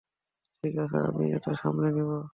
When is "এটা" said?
1.37-1.51